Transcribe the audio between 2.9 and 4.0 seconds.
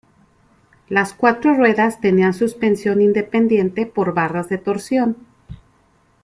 independiente